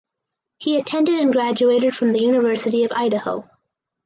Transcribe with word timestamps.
He 0.57 0.79
attended 0.79 1.19
and 1.19 1.31
graduated 1.31 1.95
from 1.95 2.11
the 2.11 2.21
University 2.23 2.83
of 2.85 2.91
Idaho. 2.91 3.47